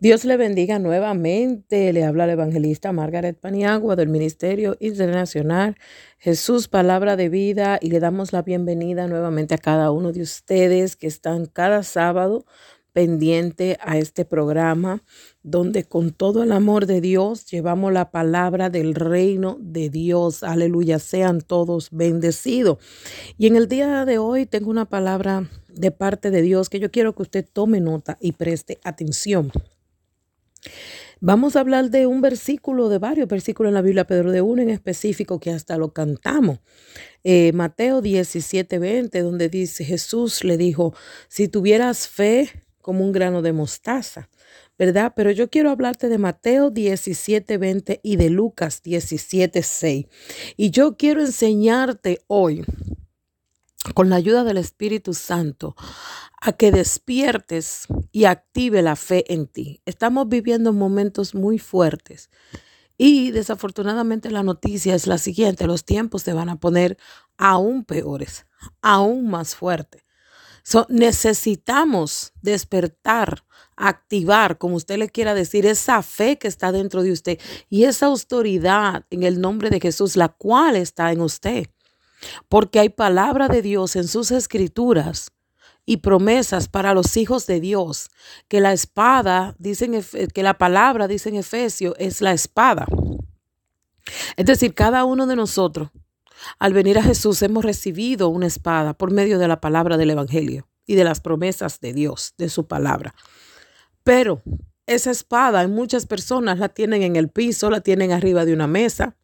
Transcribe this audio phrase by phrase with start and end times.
[0.00, 1.92] Dios le bendiga nuevamente.
[1.92, 5.76] Le habla la evangelista Margaret Paniagua del Ministerio Internacional
[6.18, 10.96] Jesús Palabra de Vida y le damos la bienvenida nuevamente a cada uno de ustedes
[10.96, 12.44] que están cada sábado
[12.92, 15.02] pendiente a este programa
[15.42, 20.42] donde con todo el amor de Dios llevamos la palabra del reino de Dios.
[20.42, 22.78] Aleluya, sean todos bendecidos.
[23.38, 26.90] Y en el día de hoy tengo una palabra de parte de Dios que yo
[26.90, 29.52] quiero que usted tome nota y preste atención.
[31.20, 34.60] Vamos a hablar de un versículo, de varios versículos en la Biblia, pero de uno
[34.60, 36.58] en específico que hasta lo cantamos.
[37.22, 40.94] Eh, Mateo 17, 20, donde dice, Jesús le dijo,
[41.28, 42.50] si tuvieras fe
[42.82, 44.28] como un grano de mostaza,
[44.78, 45.14] ¿verdad?
[45.16, 50.06] Pero yo quiero hablarte de Mateo 17, 20 y de Lucas 17, 6.
[50.58, 52.64] Y yo quiero enseñarte hoy,
[53.92, 55.76] con la ayuda del Espíritu Santo,
[56.40, 59.82] a que despiertes y active la fe en ti.
[59.84, 62.30] Estamos viviendo momentos muy fuertes
[62.96, 66.96] y desafortunadamente la noticia es la siguiente, los tiempos se van a poner
[67.36, 68.46] aún peores,
[68.82, 70.02] aún más fuertes.
[70.88, 73.44] necesitamos despertar,
[73.76, 78.06] activar, como usted le quiera decir, esa fe que está dentro de usted y esa
[78.06, 81.66] autoridad en el nombre de Jesús, la cual está en usted.
[82.48, 85.30] Porque hay palabra de Dios en sus escrituras
[85.86, 88.10] y promesas para los hijos de Dios,
[88.48, 92.86] que la espada, dicen que la palabra, dice en Efesios, es la espada.
[94.36, 95.90] Es decir, cada uno de nosotros,
[96.58, 100.68] al venir a Jesús, hemos recibido una espada por medio de la palabra del Evangelio
[100.86, 103.14] y de las promesas de Dios, de su palabra.
[104.02, 104.42] Pero
[104.86, 109.16] esa espada, muchas personas la tienen en el piso, la tienen arriba de una mesa,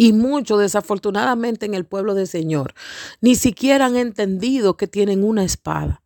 [0.00, 2.72] y muchos, desafortunadamente, en el pueblo del Señor
[3.20, 6.02] ni siquiera han entendido que tienen una espada.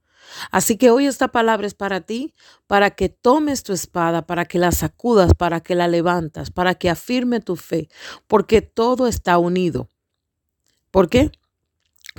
[0.50, 2.34] Así que hoy esta palabra es para ti,
[2.66, 6.90] para que tomes tu espada, para que la sacudas, para que la levantas, para que
[6.90, 7.88] afirme tu fe,
[8.26, 9.88] porque todo está unido.
[10.90, 11.30] ¿Por qué?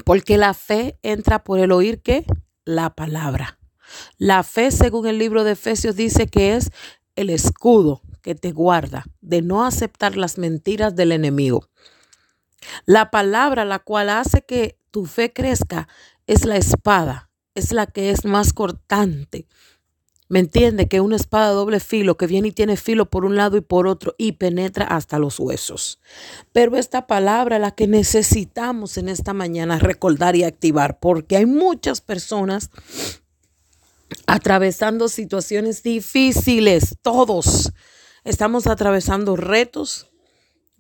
[0.06, 2.26] Porque la fe entra por el oír qué?
[2.64, 3.60] La palabra.
[4.18, 6.72] La fe, según el libro de Efesios, dice que es
[7.18, 11.70] el escudo que te guarda de no aceptar las mentiras del enemigo.
[12.88, 15.88] La palabra la cual hace que tu fe crezca
[16.26, 19.46] es la espada, es la que es más cortante.
[20.28, 20.88] ¿Me entiende?
[20.88, 23.86] Que una espada doble filo que viene y tiene filo por un lado y por
[23.86, 26.00] otro y penetra hasta los huesos.
[26.52, 32.02] Pero esta palabra la que necesitamos en esta mañana recordar y activar, porque hay muchas
[32.02, 32.72] personas
[34.26, 37.72] atravesando situaciones difíciles, todos
[38.26, 40.12] Estamos atravesando retos,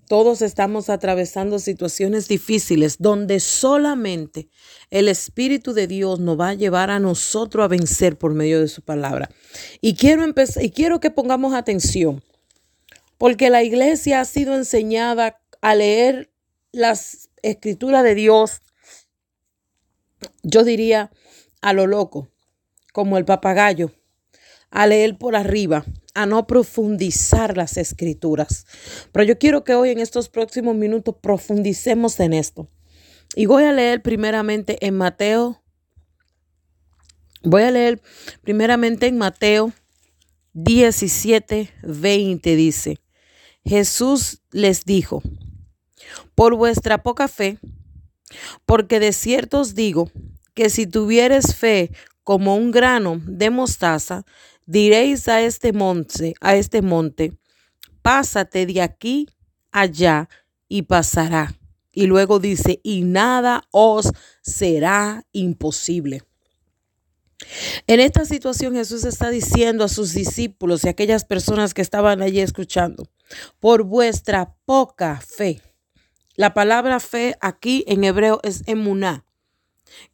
[0.08, 4.50] todos estamos atravesando situaciones difíciles donde solamente
[4.90, 8.68] el Espíritu de Dios nos va a llevar a nosotros a vencer por medio de
[8.68, 9.30] su palabra.
[9.80, 12.24] Y quiero empezar y quiero que pongamos atención,
[13.20, 16.32] porque la iglesia ha sido enseñada a leer
[16.72, 18.64] las escrituras de Dios,
[20.42, 21.12] yo diría
[21.62, 22.28] a lo loco,
[22.92, 23.92] como el papagayo,
[24.72, 28.66] a leer por arriba, a no profundizar las escrituras.
[29.12, 32.70] Pero yo quiero que hoy en estos próximos minutos profundicemos en esto.
[33.36, 35.62] Y voy a leer primeramente en Mateo.
[37.44, 38.02] Voy a leer
[38.44, 39.74] primeramente en Mateo
[40.56, 43.02] 17, 20 dice,
[43.66, 45.22] Jesús les dijo,
[46.34, 47.59] por vuestra poca fe,
[48.66, 50.09] porque de cierto os digo
[50.53, 51.92] que si tuvieres fe
[52.24, 54.24] como un grano de mostaza,
[54.66, 57.38] diréis a este monte, a este monte,
[58.02, 59.28] pásate de aquí
[59.72, 60.30] allá
[60.68, 61.53] y pasará.
[61.92, 64.12] Y luego dice, y nada os
[64.42, 66.24] será imposible.
[67.88, 72.22] En esta situación Jesús está diciendo a sus discípulos y a aquellas personas que estaban
[72.22, 73.09] allí escuchando,
[73.59, 75.62] por vuestra poca fe.
[76.36, 79.26] La palabra fe aquí en hebreo es emuná,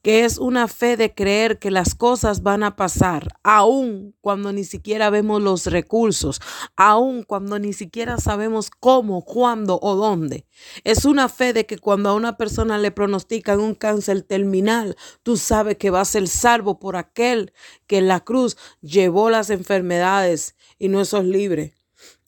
[0.02, 4.64] que es una fe de creer que las cosas van a pasar, aun cuando ni
[4.64, 6.42] siquiera vemos los recursos,
[6.75, 10.45] aun cuando ni siquiera sabemos cómo, cuándo o dónde.
[10.83, 15.38] Es una fe de que cuando a una persona le pronostican un cáncer terminal, tú
[15.38, 17.54] sabes que va a ser salvo por aquel
[17.88, 21.74] que en la cruz llevó las enfermedades y no sos libre,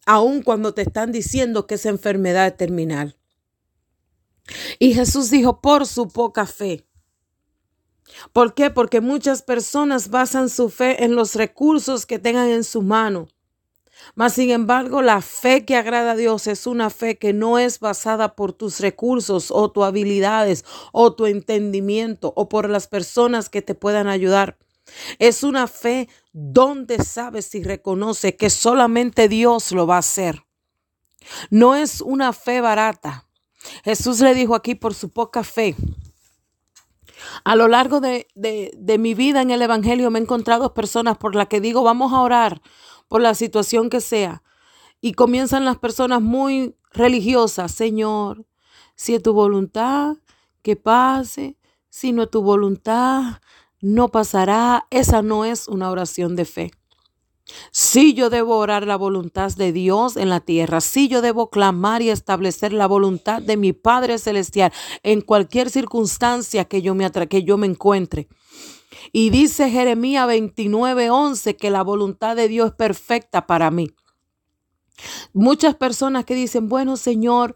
[0.06, 3.18] aun cuando te están diciendo que esa enfermedad es terminal.
[4.80, 6.86] Y Jesús dijo, por su poca fe.
[8.32, 8.70] ¿Por qué?
[8.70, 13.28] Porque muchas personas basan su fe en los recursos que tengan en su mano.
[14.16, 17.80] Mas, sin embargo, la fe que agrada a Dios es una fe que no es
[17.80, 23.62] basada por tus recursos o tus habilidades o tu entendimiento o por las personas que
[23.62, 24.58] te puedan ayudar.
[25.20, 30.44] Es una fe ¿Dónde sabe si reconoce que solamente Dios lo va a hacer?
[31.52, 33.30] No es una fe barata.
[33.84, 35.76] Jesús le dijo aquí por su poca fe.
[37.44, 41.36] A lo largo de, de, mi vida en el Evangelio me he encontrado personas por
[41.36, 42.62] las que digo, vamos a orar
[43.08, 44.44] por la situación que sea.
[45.02, 48.46] Y comienzan las personas muy religiosas, Señor,
[48.96, 50.16] si es tu voluntad,
[50.62, 51.58] que pase,
[51.90, 53.42] si no es tu voluntad,
[53.82, 54.88] no pasará.
[54.90, 56.72] Esa no es una oración de fe.
[57.72, 60.82] Sí, yo debo orar la voluntad de Dios en la tierra.
[60.82, 64.72] Sí, yo debo clamar y establecer la voluntad de mi Padre Celestial
[65.04, 68.28] en cualquier circunstancia que yo me, que yo me encuentre.
[69.12, 73.90] Y dice Jeremías 29:11 que la voluntad de Dios es perfecta para mí.
[75.34, 77.56] Muchas personas que dicen, bueno Señor,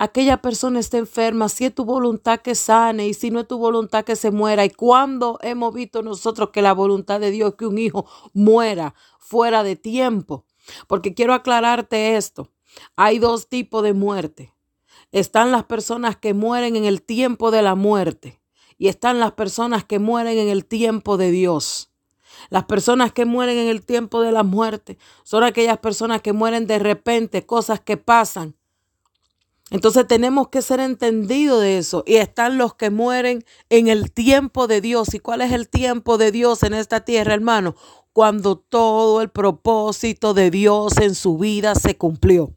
[0.00, 3.58] aquella persona está enferma, si es tu voluntad que sane y si no es tu
[3.58, 4.64] voluntad que se muera.
[4.64, 9.62] ¿Y cuando hemos visto nosotros que la voluntad de Dios que un hijo muera fuera
[9.62, 10.46] de tiempo?
[10.88, 12.48] Porque quiero aclararte esto.
[12.96, 14.54] Hay dos tipos de muerte.
[15.12, 18.40] Están las personas que mueren en el tiempo de la muerte
[18.78, 21.92] y están las personas que mueren en el tiempo de Dios.
[22.48, 26.66] Las personas que mueren en el tiempo de la muerte son aquellas personas que mueren
[26.66, 28.56] de repente, cosas que pasan
[29.70, 32.02] entonces tenemos que ser entendidos de eso.
[32.06, 35.14] Y están los que mueren en el tiempo de Dios.
[35.14, 37.76] ¿Y cuál es el tiempo de Dios en esta tierra, hermano?
[38.12, 42.52] Cuando todo el propósito de Dios en su vida se cumplió.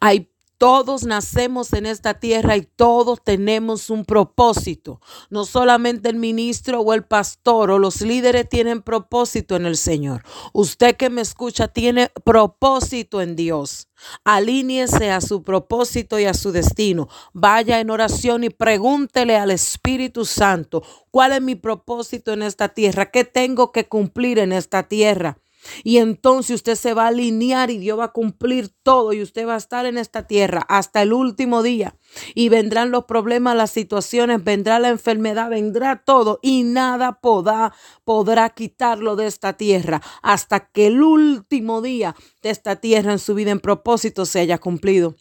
[0.00, 0.31] Hay
[0.62, 5.00] todos nacemos en esta tierra y todos tenemos un propósito.
[5.28, 10.22] No solamente el ministro o el pastor o los líderes tienen propósito en el Señor.
[10.52, 13.88] Usted que me escucha tiene propósito en Dios.
[14.22, 17.08] Alíñese a su propósito y a su destino.
[17.32, 23.10] Vaya en oración y pregúntele al Espíritu Santo, ¿cuál es mi propósito en esta tierra?
[23.10, 25.38] ¿Qué tengo que cumplir en esta tierra?
[25.84, 29.46] Y entonces usted se va a alinear y Dios va a cumplir todo y usted
[29.46, 31.96] va a estar en esta tierra hasta el último día.
[32.34, 37.72] Y vendrán los problemas, las situaciones, vendrá la enfermedad, vendrá todo y nada podrá,
[38.04, 43.34] podrá quitarlo de esta tierra hasta que el último día de esta tierra en su
[43.34, 45.14] vida en propósito se haya cumplido.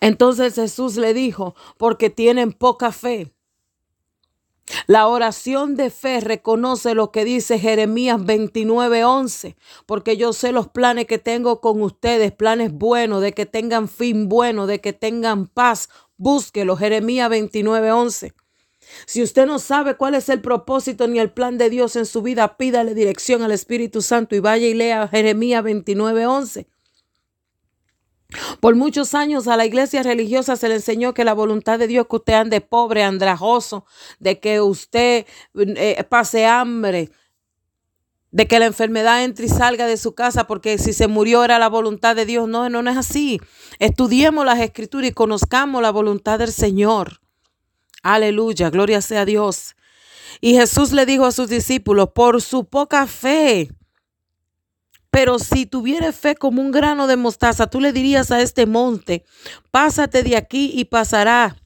[0.00, 3.32] Entonces Jesús le dijo, porque tienen poca fe.
[4.86, 9.56] La oración de fe reconoce lo que dice Jeremías 29:11,
[9.86, 14.28] porque yo sé los planes que tengo con ustedes, planes buenos, de que tengan fin
[14.28, 15.88] bueno, de que tengan paz.
[16.16, 18.34] Búsquelo, Jeremías 29:11.
[19.06, 22.22] Si usted no sabe cuál es el propósito ni el plan de Dios en su
[22.22, 26.66] vida, pídale dirección al Espíritu Santo y vaya y lea Jeremías 29:11.
[28.60, 32.06] Por muchos años a la iglesia religiosa se le enseñó que la voluntad de Dios
[32.08, 33.86] que usted ande pobre, andrajoso,
[34.18, 37.10] de que usted eh, pase hambre,
[38.30, 41.58] de que la enfermedad entre y salga de su casa, porque si se murió era
[41.58, 42.48] la voluntad de Dios.
[42.48, 43.40] No, no, no es así.
[43.78, 47.20] Estudiemos las escrituras y conozcamos la voluntad del Señor.
[48.02, 49.74] Aleluya, gloria sea a Dios.
[50.40, 53.70] Y Jesús le dijo a sus discípulos, por su poca fe,
[55.10, 59.24] pero si tuviera fe como un grano de mostaza, tú le dirías a este monte,
[59.70, 61.56] pásate de aquí y pasará.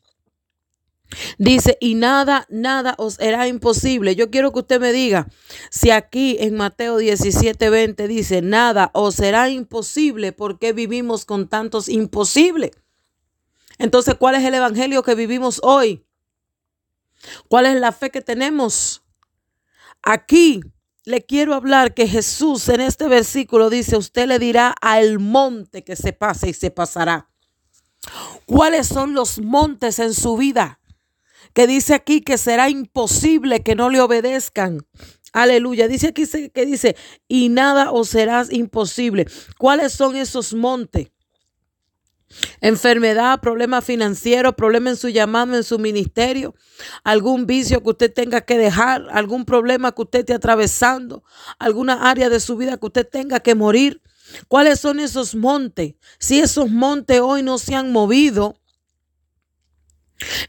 [1.38, 4.16] Dice, y nada, nada os será imposible.
[4.16, 5.28] Yo quiero que usted me diga,
[5.70, 11.48] si aquí en Mateo 17, 20 dice, nada os será imposible, ¿por qué vivimos con
[11.48, 12.70] tantos imposibles?
[13.78, 16.04] Entonces, ¿cuál es el evangelio que vivimos hoy?
[17.48, 19.02] ¿Cuál es la fe que tenemos?
[20.02, 20.60] Aquí
[21.04, 25.96] le quiero hablar que Jesús en este versículo dice, usted le dirá al monte que
[25.96, 27.28] se pase y se pasará.
[28.46, 30.80] ¿Cuáles son los montes en su vida?
[31.54, 34.86] Que dice aquí que será imposible que no le obedezcan.
[35.32, 35.88] Aleluya.
[35.88, 39.26] Dice aquí que dice, y nada os será imposible.
[39.58, 41.08] ¿Cuáles son esos montes?
[42.60, 46.54] Enfermedad, problema financiero, problema en su llamado, en su ministerio,
[47.04, 51.24] algún vicio que usted tenga que dejar, algún problema que usted esté atravesando,
[51.58, 54.02] alguna área de su vida que usted tenga que morir.
[54.48, 55.94] ¿Cuáles son esos montes?
[56.18, 58.56] Si esos montes hoy no se han movido,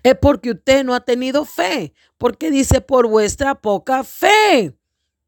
[0.03, 4.75] es porque usted no ha tenido fe, porque dice por vuestra poca fe.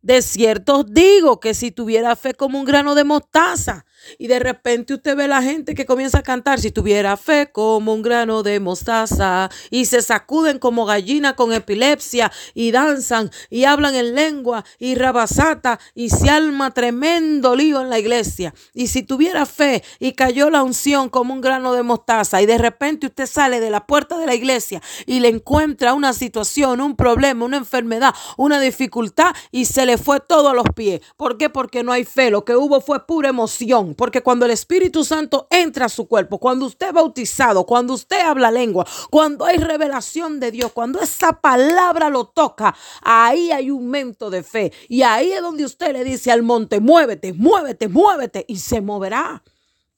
[0.05, 3.87] De cierto os digo que si tuviera fe como un grano de mostaza,
[4.19, 7.91] y de repente usted ve la gente que comienza a cantar, si tuviera fe como
[7.91, 13.95] un grano de mostaza, y se sacuden como gallina con epilepsia, y danzan, y hablan
[13.95, 18.53] en lengua, y rabasata, y se alma tremendo lío en la iglesia.
[18.75, 22.59] Y si tuviera fe y cayó la unción como un grano de mostaza, y de
[22.59, 26.95] repente usted sale de la puerta de la iglesia y le encuentra una situación, un
[26.95, 31.01] problema, una enfermedad, una dificultad, y se le fue todo a los pies.
[31.17, 31.49] ¿Por qué?
[31.49, 32.29] Porque no hay fe.
[32.29, 33.95] Lo que hubo fue pura emoción.
[33.95, 38.19] Porque cuando el Espíritu Santo entra a su cuerpo, cuando usted es bautizado, cuando usted
[38.19, 43.89] habla lengua, cuando hay revelación de Dios, cuando esa palabra lo toca, ahí hay un
[43.89, 44.71] mento de fe.
[44.87, 48.45] Y ahí es donde usted le dice al monte, muévete, muévete, muévete.
[48.47, 49.43] Y se moverá.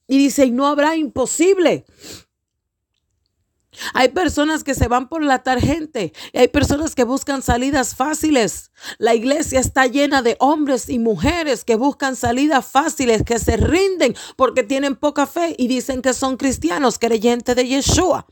[0.06, 1.84] Y dice, y no habrá imposible.
[3.94, 8.70] Hay personas que se van por la tarjente y hay personas que buscan salidas fáciles.
[8.98, 14.14] La iglesia está llena de hombres y mujeres que buscan salidas fáciles, que se rinden
[14.36, 18.26] porque tienen poca fe y dicen que son cristianos, creyentes de Yeshua.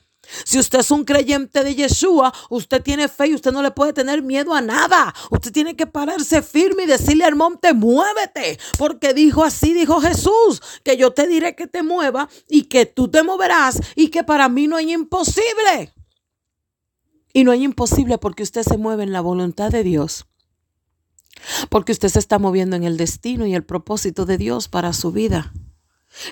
[0.45, 3.92] Si usted es un creyente de Yeshua, usted tiene fe y usted no le puede
[3.92, 5.14] tener miedo a nada.
[5.30, 8.59] Usted tiene que pararse firme y decirle al monte, muévete.
[8.78, 13.09] Porque dijo así, dijo Jesús, que yo te diré que te mueva y que tú
[13.09, 15.92] te moverás y que para mí no hay imposible.
[17.33, 20.26] Y no hay imposible porque usted se mueve en la voluntad de Dios.
[21.68, 25.12] Porque usted se está moviendo en el destino y el propósito de Dios para su
[25.12, 25.52] vida.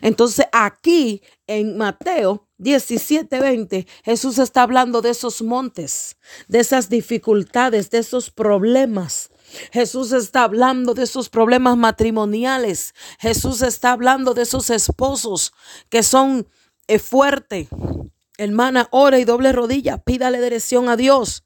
[0.01, 6.17] Entonces aquí en Mateo 17:20, Jesús está hablando de esos montes,
[6.49, 9.31] de esas dificultades, de esos problemas.
[9.73, 12.95] Jesús está hablando de esos problemas matrimoniales.
[13.19, 15.53] Jesús está hablando de esos esposos
[15.89, 16.49] que son
[16.87, 17.69] eh, fuertes.
[18.37, 21.45] Hermana, ora y doble rodilla, pídale dirección a Dios.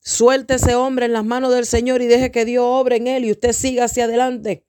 [0.00, 3.24] Suelte ese hombre en las manos del Señor y deje que Dios obre en él
[3.24, 4.64] y usted siga hacia adelante.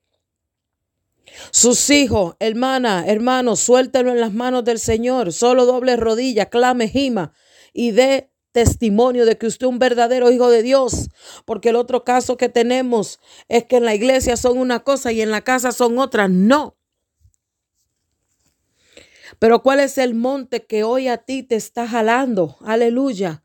[1.52, 5.34] Sus hijos, hermana, hermano, suéltelo en las manos del Señor.
[5.34, 7.34] Solo doble rodilla, clame, gima
[7.74, 11.10] y dé testimonio de que usted es un verdadero hijo de Dios.
[11.46, 15.22] Porque el otro caso que tenemos es que en la iglesia son una cosa y
[15.22, 16.28] en la casa son otra.
[16.28, 16.76] No.
[19.40, 22.58] Pero ¿cuál es el monte que hoy a ti te está jalando?
[22.62, 23.44] Aleluya.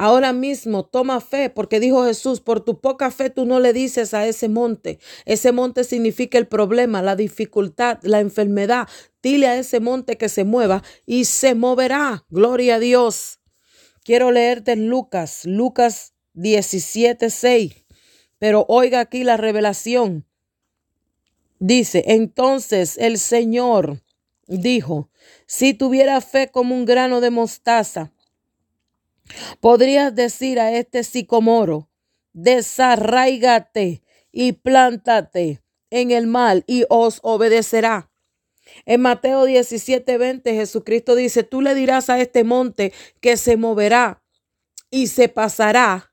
[0.00, 4.14] Ahora mismo toma fe, porque dijo Jesús, por tu poca fe tú no le dices
[4.14, 5.00] a ese monte.
[5.24, 8.86] Ese monte significa el problema, la dificultad, la enfermedad.
[9.24, 12.24] Dile a ese monte que se mueva y se moverá.
[12.30, 13.40] Gloria a Dios.
[14.04, 17.84] Quiero leerte Lucas, Lucas 17, 6.
[18.38, 20.28] Pero oiga aquí la revelación.
[21.58, 24.04] Dice, entonces el Señor
[24.46, 25.10] dijo,
[25.46, 28.12] si tuviera fe como un grano de mostaza,
[29.60, 31.90] Podrías decir a este sicomoro,
[32.32, 38.10] desarraigate y plántate en el mal y os obedecerá.
[38.84, 44.22] En Mateo 17, 20 Jesucristo dice, tú le dirás a este monte que se moverá
[44.90, 46.12] y se pasará,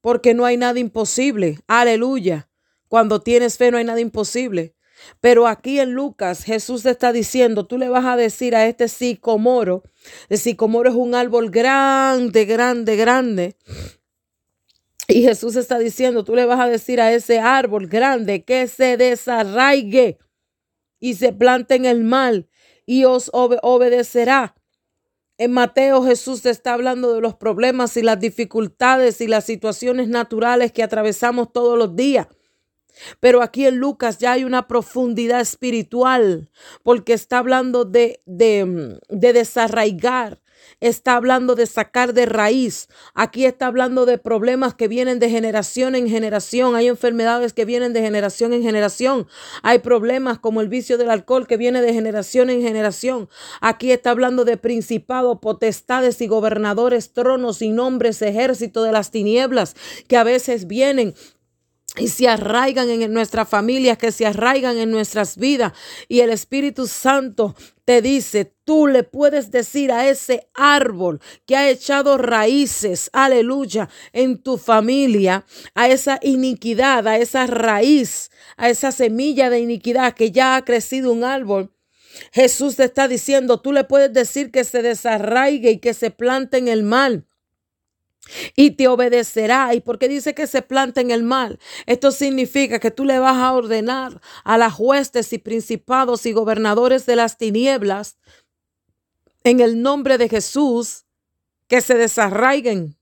[0.00, 1.58] porque no hay nada imposible.
[1.66, 2.48] Aleluya.
[2.88, 4.73] Cuando tienes fe no hay nada imposible.
[5.20, 9.82] Pero aquí en Lucas Jesús está diciendo, tú le vas a decir a este sicomoro,
[10.28, 13.56] el sicomoro es un árbol grande, grande, grande.
[15.08, 18.96] Y Jesús está diciendo, tú le vas a decir a ese árbol grande que se
[18.96, 20.18] desarraigue
[20.98, 22.48] y se plante en el mal
[22.86, 24.54] y os obedecerá.
[25.36, 30.72] En Mateo Jesús está hablando de los problemas y las dificultades y las situaciones naturales
[30.72, 32.28] que atravesamos todos los días.
[33.20, 36.50] Pero aquí en Lucas ya hay una profundidad espiritual,
[36.82, 40.40] porque está hablando de, de, de, desarraigar,
[40.80, 42.88] está hablando de sacar de raíz.
[43.14, 46.74] Aquí está hablando de problemas que vienen de generación en generación.
[46.74, 49.26] Hay enfermedades que vienen de generación en generación.
[49.62, 53.28] Hay problemas como el vicio del alcohol que viene de generación en generación.
[53.60, 59.76] Aquí está hablando de principados, potestades y gobernadores, tronos y nombres, ejército de las tinieblas
[60.08, 61.14] que a veces vienen
[61.96, 65.72] y se arraigan en nuestras familias, que se arraigan en nuestras vidas.
[66.08, 71.68] Y el Espíritu Santo te dice, tú le puedes decir a ese árbol que ha
[71.68, 79.48] echado raíces, aleluya, en tu familia, a esa iniquidad, a esa raíz, a esa semilla
[79.50, 81.70] de iniquidad que ya ha crecido un árbol.
[82.32, 86.58] Jesús te está diciendo, tú le puedes decir que se desarraigue y que se plante
[86.58, 87.26] en el mal
[88.56, 89.74] y te obedecerá.
[89.74, 91.58] ¿Y porque dice que se planta en el mal?
[91.86, 97.06] Esto significa que tú le vas a ordenar a las huestes y principados y gobernadores
[97.06, 98.18] de las tinieblas
[99.42, 101.04] en el nombre de Jesús
[101.68, 102.96] que se desarraiguen,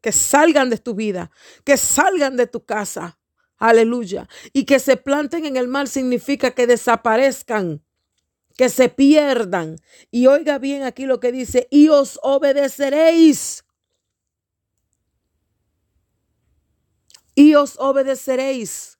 [0.00, 1.30] que salgan de tu vida,
[1.64, 3.18] que salgan de tu casa.
[3.56, 4.28] Aleluya.
[4.52, 7.82] Y que se planten en el mal significa que desaparezcan,
[8.56, 9.76] que se pierdan.
[10.10, 13.63] Y oiga bien aquí lo que dice, y os obedeceréis
[17.34, 18.98] y os obedeceréis.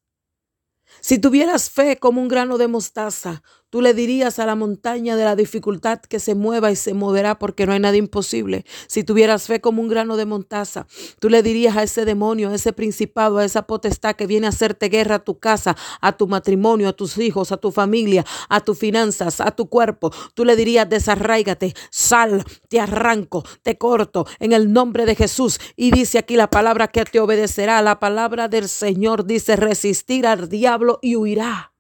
[1.01, 3.43] Si tuvieras fe como un grano de mostaza,
[3.75, 7.41] Tú le dirías a la montaña de la dificultad que se mueva y se moverá
[7.41, 8.65] porque no hay nada imposible.
[8.87, 10.87] Si tuvieras fe como un grano de montaza,
[11.19, 14.51] tú le dirías a ese demonio, a ese principado, a esa potestad que viene a
[14.51, 18.61] hacerte guerra a tu casa, a tu matrimonio, a tus hijos, a tu familia, a
[18.61, 20.13] tus finanzas, a tu cuerpo.
[20.35, 25.59] Tú le dirías, desarraígate, sal, te arranco, te corto en el nombre de Jesús.
[25.75, 27.83] Y dice aquí la palabra que te obedecerá.
[27.83, 31.74] La palabra del Señor dice resistir al diablo y huirá.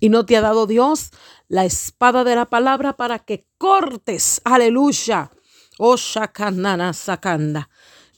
[0.00, 1.10] Y no te ha dado Dios
[1.48, 4.40] la espada de la palabra para que cortes.
[4.44, 5.30] Aleluya.
[5.78, 7.68] Oh, sakanda.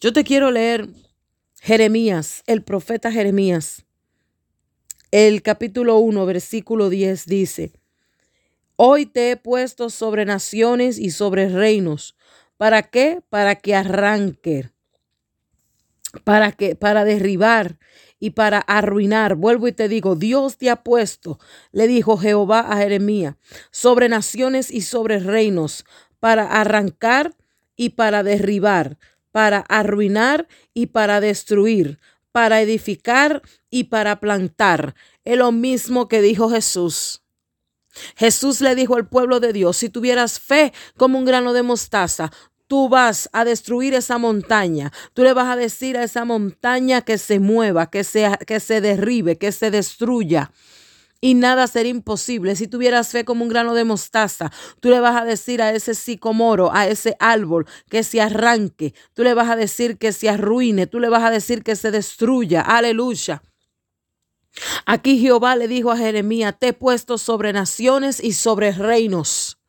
[0.01, 0.89] Yo te quiero leer
[1.61, 3.85] Jeremías, el profeta Jeremías.
[5.11, 7.73] El capítulo 1, versículo 10 dice,
[8.77, 12.17] Hoy te he puesto sobre naciones y sobre reinos.
[12.57, 13.21] ¿Para qué?
[13.29, 14.71] Para que arranque.
[16.25, 17.79] Para que para derribar
[18.21, 19.35] y para arruinar.
[19.35, 21.41] Vuelvo y te digo, Dios te ha puesto,
[21.73, 23.35] le dijo Jehová a Jeremías,
[23.73, 25.85] sobre naciones y sobre reinos,
[26.21, 27.35] para arrancar
[27.75, 28.99] y para derribar,
[29.33, 31.99] para arruinar y para destruir,
[32.31, 34.95] para edificar y para plantar.
[35.25, 37.23] Es lo mismo que dijo Jesús.
[38.17, 42.31] Jesús le dijo al pueblo de Dios, si tuvieras fe como un grano de mostaza,
[42.71, 44.93] tú vas a destruir esa montaña.
[45.13, 48.81] Tú le vas a decir a esa montaña que se mueva, que se, que se
[48.81, 50.53] derribe, que se destruya.
[51.21, 52.55] Y nada será imposible.
[52.55, 55.97] Si tuvieras fe como un grano de mostaza, tú le vas a decir a ese
[55.97, 58.95] sicomoro, a ese árbol, que se arranque.
[59.15, 60.87] Tú le vas a decir que se arruine.
[60.87, 62.61] Tú le vas a decir que se destruya.
[62.61, 63.43] Aleluya.
[64.87, 69.60] Aquí Jehová le dijo a Jeremías, te he puesto sobre naciones y sobre reinos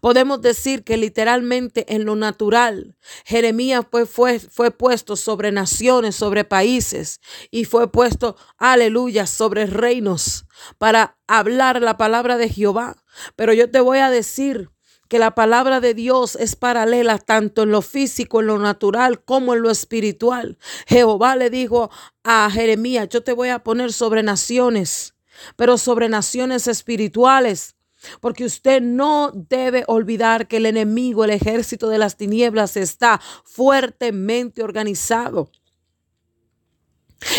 [0.00, 6.44] Podemos decir que literalmente en lo natural, Jeremías fue, fue, fue, puesto sobre naciones, sobre
[6.44, 10.46] países y fue puesto, aleluya, sobre reinos
[10.78, 12.96] para hablar la palabra de Jehová.
[13.36, 14.70] Pero yo te voy a decir
[15.08, 19.54] que la palabra de Dios es paralela tanto en lo físico, en lo natural, como
[19.54, 20.56] en lo espiritual.
[20.86, 21.90] Jehová le dijo
[22.22, 25.16] a Jeremías, yo te voy a poner sobre naciones,
[25.56, 27.74] pero sobre naciones espirituales
[28.20, 34.62] porque usted no debe olvidar que el enemigo, el ejército de las tinieblas está fuertemente
[34.62, 35.50] organizado.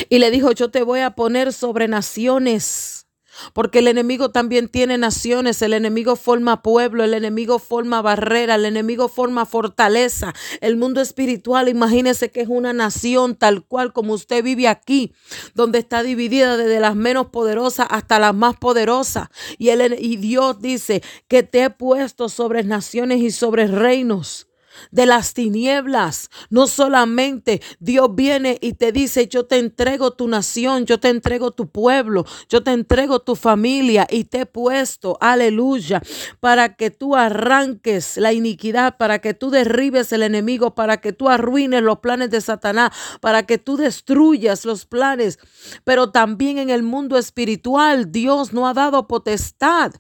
[0.09, 3.07] Y le dijo, yo te voy a poner sobre naciones
[3.53, 8.65] porque el enemigo también tiene naciones, el enemigo forma pueblo, el enemigo forma barrera, el
[8.65, 10.33] enemigo forma fortaleza.
[10.61, 15.13] El mundo espiritual, imagínese que es una nación tal cual como usted vive aquí,
[15.53, 19.29] donde está dividida desde las menos poderosas hasta las más poderosas.
[19.57, 24.47] Y, el, y Dios dice que te he puesto sobre naciones y sobre reinos
[24.91, 26.29] de las tinieblas.
[26.49, 31.51] No solamente Dios viene y te dice, yo te entrego tu nación, yo te entrego
[31.51, 36.01] tu pueblo, yo te entrego tu familia y te he puesto, aleluya,
[36.39, 41.29] para que tú arranques la iniquidad, para que tú derribes el enemigo, para que tú
[41.29, 45.39] arruines los planes de Satanás, para que tú destruyas los planes.
[45.83, 49.91] Pero también en el mundo espiritual Dios no ha dado potestad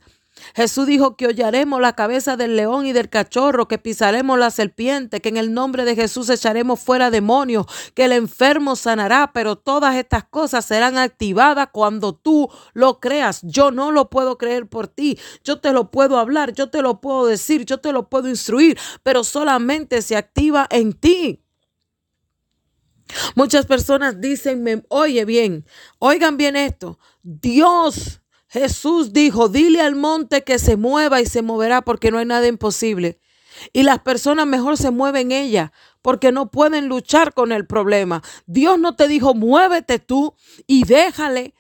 [0.55, 5.21] Jesús dijo que hollaremos la cabeza del león y del cachorro, que pisaremos la serpiente,
[5.21, 9.95] que en el nombre de Jesús echaremos fuera demonios, que el enfermo sanará, pero todas
[9.95, 13.41] estas cosas serán activadas cuando tú lo creas.
[13.43, 17.01] Yo no lo puedo creer por ti, yo te lo puedo hablar, yo te lo
[17.01, 21.43] puedo decir, yo te lo puedo instruir, pero solamente se activa en ti.
[23.35, 25.65] Muchas personas dicen, oye bien,
[25.99, 28.20] oigan bien esto, Dios
[28.51, 32.47] Jesús dijo, dile al monte que se mueva y se moverá porque no hay nada
[32.47, 33.17] imposible.
[33.71, 38.21] Y las personas mejor se mueven ella porque no pueden luchar con el problema.
[38.47, 40.35] Dios no te dijo, muévete tú
[40.67, 41.55] y déjale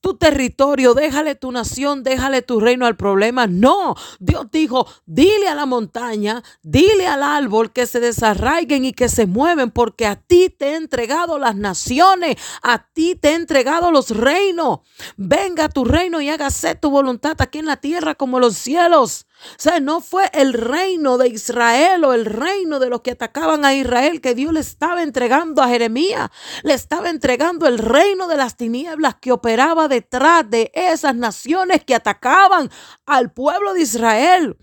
[0.00, 3.46] tu territorio, déjale tu nación, déjale tu reino al problema.
[3.46, 9.08] No, Dios dijo, dile a la montaña, dile al árbol que se desarraiguen y que
[9.08, 13.90] se mueven, porque a ti te he entregado las naciones, a ti te he entregado
[13.90, 14.80] los reinos.
[15.16, 19.27] Venga tu reino y hágase tu voluntad aquí en la tierra como los cielos.
[19.52, 23.64] O sea, no fue el reino de Israel o el reino de los que atacaban
[23.64, 26.30] a Israel que Dios le estaba entregando a Jeremías.
[26.64, 31.94] Le estaba entregando el reino de las tinieblas que operaba detrás de esas naciones que
[31.94, 32.70] atacaban
[33.06, 34.56] al pueblo de Israel.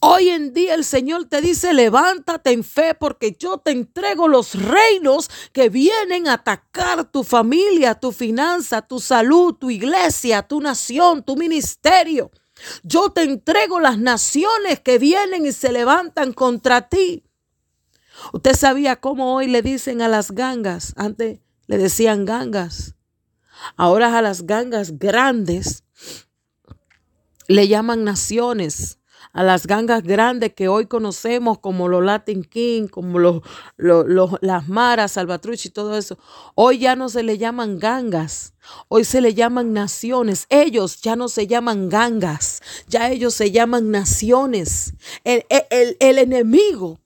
[0.00, 4.54] Hoy en día el Señor te dice, levántate en fe porque yo te entrego los
[4.54, 11.22] reinos que vienen a atacar tu familia, tu finanza, tu salud, tu iglesia, tu nación,
[11.22, 12.30] tu ministerio.
[12.82, 17.24] Yo te entrego las naciones que vienen y se levantan contra ti.
[18.32, 22.94] Usted sabía cómo hoy le dicen a las gangas, antes le decían gangas.
[23.76, 25.84] Ahora a las gangas grandes
[27.48, 28.98] le llaman naciones
[29.36, 33.42] a las gangas grandes que hoy conocemos como los Latin King, como los,
[33.76, 36.18] las Maras, Salvatruch y todo eso.
[36.54, 38.54] Hoy ya no se le llaman gangas,
[38.88, 40.46] hoy se le llaman naciones.
[40.48, 44.94] Ellos ya no se llaman gangas, ya ellos se llaman naciones.
[45.22, 46.98] El, el, el enemigo,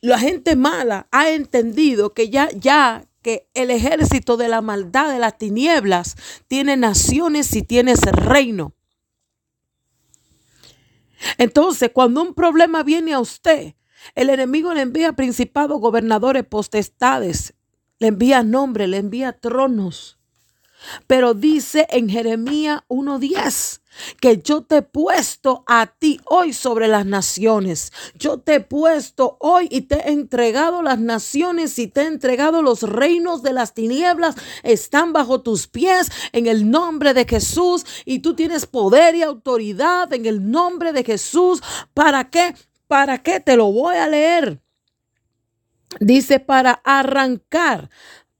[0.00, 5.20] la gente mala ha entendido que ya, ya que el ejército de la maldad de
[5.20, 6.16] las tinieblas
[6.48, 8.74] tiene naciones y tiene ese reino.
[11.38, 13.74] Entonces, cuando un problema viene a usted,
[14.14, 17.54] el enemigo le envía principados, gobernadores, potestades,
[17.98, 20.18] le envía nombres, le envía tronos.
[21.06, 23.81] Pero dice en Jeremías 1.10
[24.20, 27.92] que yo te he puesto a ti hoy sobre las naciones.
[28.14, 32.62] Yo te he puesto hoy y te he entregado las naciones y te he entregado
[32.62, 34.36] los reinos de las tinieblas.
[34.62, 40.12] Están bajo tus pies en el nombre de Jesús y tú tienes poder y autoridad
[40.12, 41.62] en el nombre de Jesús.
[41.94, 42.54] ¿Para qué?
[42.86, 43.40] ¿Para qué?
[43.40, 44.60] Te lo voy a leer.
[46.00, 47.90] Dice para arrancar,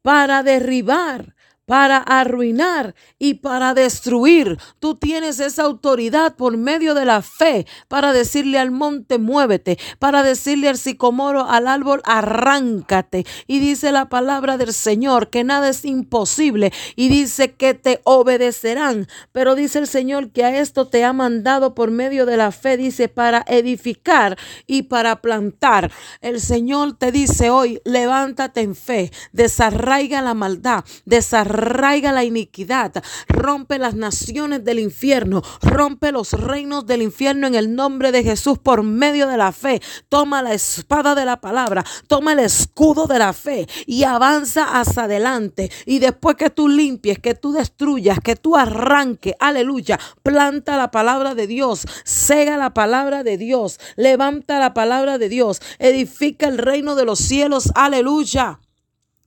[0.01, 1.35] para derribar,
[1.73, 4.59] para arruinar y para destruir.
[4.79, 10.23] Tú tienes esa autoridad por medio de la fe para decirle al monte, muévete, para
[10.23, 13.25] decirle al sicomoro, al árbol, arráncate.
[13.47, 19.07] Y dice la palabra del Señor que nada es imposible y dice que te obedecerán.
[19.33, 22.77] Pero dice el Señor que a esto te ha mandado por medio de la fe,
[22.77, 25.91] dice, para edificar y para plantar.
[26.21, 33.03] El Señor te dice hoy, levántate en fe, desarraiga la maldad, desarraiga arraiga la iniquidad,
[33.29, 38.59] rompe las naciones del infierno, rompe los reinos del infierno en el nombre de Jesús
[38.59, 39.81] por medio de la fe.
[40.09, 45.05] Toma la espada de la palabra, toma el escudo de la fe y avanza hacia
[45.05, 45.71] adelante.
[45.87, 51.35] Y después que tú limpies, que tú destruyas, que tú arranques, aleluya, planta la palabra
[51.35, 56.95] de Dios, cega la palabra de Dios, levanta la palabra de Dios, edifica el reino
[56.95, 58.61] de los cielos, aleluya.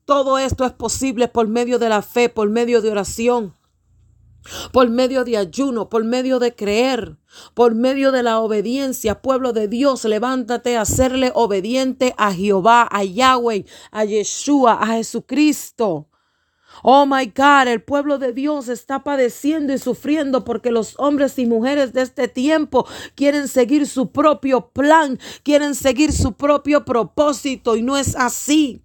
[0.05, 3.55] Todo esto es posible por medio de la fe, por medio de oración,
[4.71, 7.17] por medio de ayuno, por medio de creer,
[7.55, 9.23] por medio de la obediencia.
[9.23, 16.07] Pueblo de Dios, levántate a serle obediente a Jehová, a Yahweh, a Yeshua, a Jesucristo.
[16.83, 21.47] Oh my God, el pueblo de Dios está padeciendo y sufriendo porque los hombres y
[21.47, 27.81] mujeres de este tiempo quieren seguir su propio plan, quieren seguir su propio propósito y
[27.81, 28.85] no es así.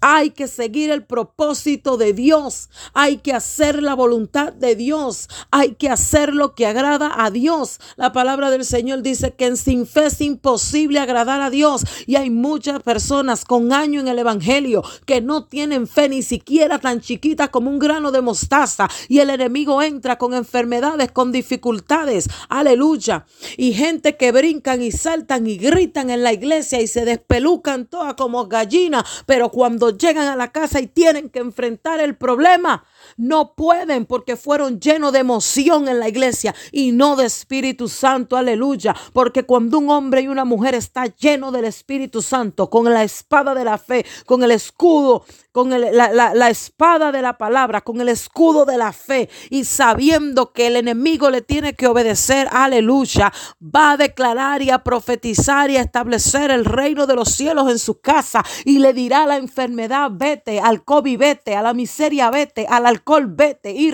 [0.00, 2.68] Hay que seguir el propósito de Dios.
[2.92, 5.28] Hay que hacer la voluntad de Dios.
[5.50, 7.80] Hay que hacer lo que agrada a Dios.
[7.96, 11.82] La palabra del Señor dice que sin fe es imposible agradar a Dios.
[12.06, 16.78] Y hay muchas personas con año en el Evangelio que no tienen fe ni siquiera
[16.78, 18.88] tan chiquita como un grano de mostaza.
[19.08, 22.28] Y el enemigo entra con enfermedades, con dificultades.
[22.48, 23.26] Aleluya.
[23.56, 28.14] Y gente que brincan y saltan y gritan en la iglesia y se despelucan todas
[28.14, 29.04] como gallinas.
[29.26, 32.84] Pero cuando llegan a la casa y tienen que enfrentar el problema,
[33.16, 38.36] no pueden porque fueron llenos de emoción en la iglesia y no de Espíritu Santo,
[38.36, 38.94] aleluya.
[39.12, 43.54] Porque cuando un hombre y una mujer está lleno del Espíritu Santo, con la espada
[43.54, 48.08] de la fe, con el escudo, con la, la espada de la palabra, con el
[48.08, 53.92] escudo de la fe y sabiendo que el enemigo le tiene que obedecer, aleluya, va
[53.92, 58.00] a declarar y a profetizar y a establecer el reino de los cielos en su
[58.00, 62.66] casa y le dirá a la enfermedad, vete, al COVID, vete, a la miseria, vete,
[62.68, 63.90] al alcohol, vete, y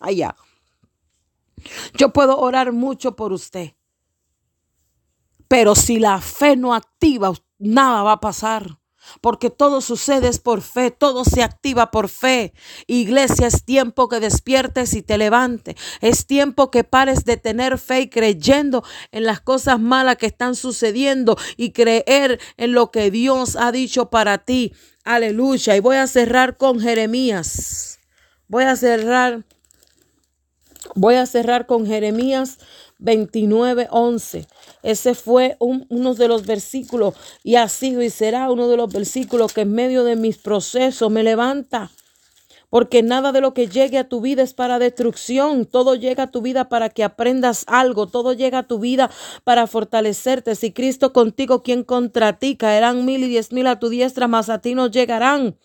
[0.00, 0.36] allá.
[1.94, 3.74] Yo puedo orar mucho por usted,
[5.48, 8.78] pero si la fe no activa, nada va a pasar
[9.20, 12.52] porque todo sucede por fe, todo se activa por fe.
[12.86, 15.76] Iglesia, es tiempo que despiertes y te levantes.
[16.00, 20.54] Es tiempo que pares de tener fe y creyendo en las cosas malas que están
[20.54, 24.74] sucediendo y creer en lo que Dios ha dicho para ti.
[25.08, 25.74] Aleluya.
[25.74, 27.98] Y voy a cerrar con Jeremías.
[28.46, 29.42] Voy a cerrar.
[30.94, 32.58] Voy a cerrar con Jeremías
[32.98, 34.46] 29, 11.
[34.82, 39.54] Ese fue uno de los versículos y ha sido y será uno de los versículos
[39.54, 41.90] que en medio de mis procesos me levanta.
[42.70, 45.64] Porque nada de lo que llegue a tu vida es para destrucción.
[45.64, 48.06] Todo llega a tu vida para que aprendas algo.
[48.06, 49.10] Todo llega a tu vida
[49.44, 50.54] para fortalecerte.
[50.54, 52.56] Si Cristo contigo, ¿quién contra ti?
[52.56, 55.56] Caerán mil y diez mil a tu diestra, mas a ti no llegarán.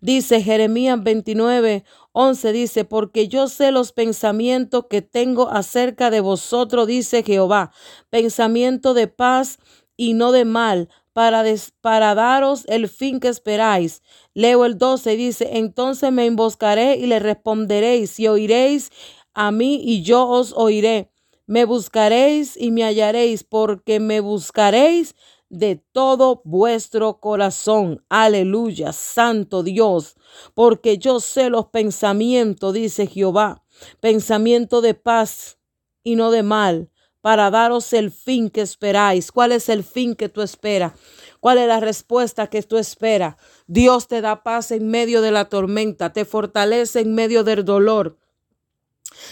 [0.00, 6.86] Dice Jeremías 29, 11 dice, porque yo sé los pensamientos que tengo acerca de vosotros,
[6.86, 7.72] dice Jehová,
[8.10, 9.58] pensamiento de paz
[9.96, 14.02] y no de mal, para, daros el fin que esperáis.
[14.34, 18.90] Leo el 12, dice, entonces me emboscaré y le responderéis y oiréis
[19.34, 21.10] a mí y yo os oiré.
[21.46, 25.14] Me buscaréis y me hallaréis porque me buscaréis
[25.50, 28.02] de todo vuestro corazón.
[28.08, 30.16] Aleluya, Santo Dios,
[30.54, 33.62] porque yo sé los pensamientos, dice Jehová,
[34.00, 35.58] pensamiento de paz
[36.02, 36.90] y no de mal,
[37.22, 39.32] para daros el fin que esperáis.
[39.32, 40.92] ¿Cuál es el fin que tú esperas?
[41.40, 43.36] ¿Cuál es la respuesta que tú esperas?
[43.66, 48.18] Dios te da paz en medio de la tormenta, te fortalece en medio del dolor.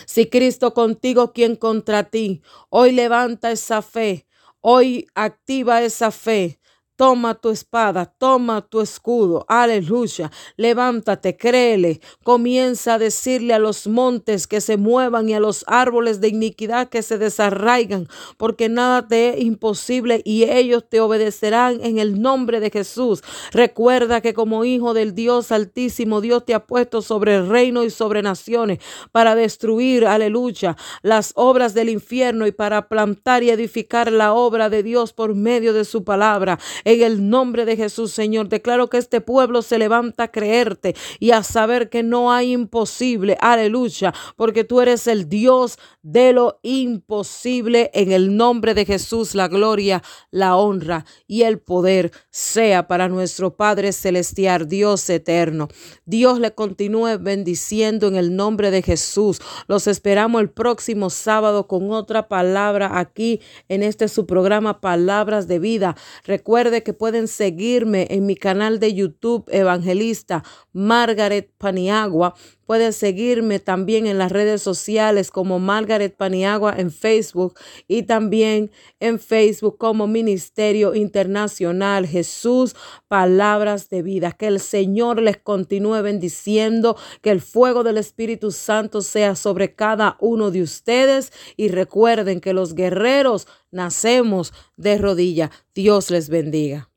[0.07, 2.43] Si Cristo contigo, ¿quién contra ti?
[2.69, 4.27] Hoy levanta esa fe,
[4.61, 6.60] hoy activa esa fe.
[7.01, 9.47] Toma tu espada, toma tu escudo.
[9.49, 10.31] Aleluya.
[10.59, 12.03] Levántate, créele.
[12.25, 16.91] Comienza a decirle a los montes que se muevan y a los árboles de iniquidad
[16.91, 22.61] que se desarraigan, porque nada te es imposible y ellos te obedecerán en el nombre
[22.61, 23.23] de Jesús.
[23.51, 27.89] Recuerda que como hijo del Dios Altísimo, Dios te ha puesto sobre el reino y
[27.89, 28.79] sobre naciones
[29.11, 34.83] para destruir, aleluya, las obras del infierno y para plantar y edificar la obra de
[34.83, 36.59] Dios por medio de su palabra.
[36.91, 41.31] En el nombre de Jesús, Señor, declaro que este pueblo se levanta a creerte y
[41.31, 43.37] a saber que no hay imposible.
[43.41, 47.93] Aleluya, porque tú eres el Dios de lo imposible.
[47.95, 53.55] En el nombre de Jesús, la gloria, la honra y el poder sea para nuestro
[53.55, 55.69] Padre Celestial, Dios eterno.
[56.07, 59.41] Dios le continúe bendiciendo en el nombre de Jesús.
[59.69, 65.61] Los esperamos el próximo sábado con otra palabra aquí en este su programa Palabras de
[65.61, 65.97] Vida.
[66.71, 72.35] Que pueden seguirme en mi canal de YouTube Evangelista Margaret Paniagua.
[72.71, 79.19] Pueden seguirme también en las redes sociales como Margaret Paniagua en Facebook y también en
[79.19, 82.77] Facebook como Ministerio Internacional Jesús
[83.09, 84.31] Palabras de Vida.
[84.31, 90.17] Que el Señor les continúe bendiciendo, que el fuego del Espíritu Santo sea sobre cada
[90.21, 95.51] uno de ustedes y recuerden que los guerreros nacemos de rodilla.
[95.75, 96.90] Dios les bendiga.